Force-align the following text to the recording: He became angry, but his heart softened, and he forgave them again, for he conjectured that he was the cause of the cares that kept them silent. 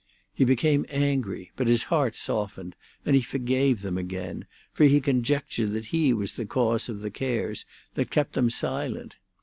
He 0.33 0.45
became 0.45 0.83
angry, 0.89 1.51
but 1.55 1.67
his 1.67 1.83
heart 1.83 2.15
softened, 2.15 2.75
and 3.05 3.15
he 3.15 3.21
forgave 3.21 3.83
them 3.83 3.99
again, 3.99 4.47
for 4.73 4.85
he 4.85 4.99
conjectured 4.99 5.73
that 5.73 5.85
he 5.93 6.11
was 6.11 6.31
the 6.31 6.45
cause 6.47 6.89
of 6.89 7.01
the 7.01 7.11
cares 7.11 7.67
that 7.93 8.09
kept 8.09 8.33
them 8.33 8.49
silent. 8.49 9.17